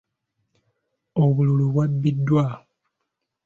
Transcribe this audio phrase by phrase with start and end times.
[1.23, 2.45] Obululu bwabbiddwa.